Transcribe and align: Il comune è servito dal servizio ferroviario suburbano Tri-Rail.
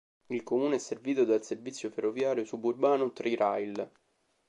Il 0.29 0.41
comune 0.41 0.77
è 0.77 0.79
servito 0.79 1.25
dal 1.25 1.43
servizio 1.43 1.91
ferroviario 1.91 2.43
suburbano 2.43 3.11
Tri-Rail. 3.11 3.87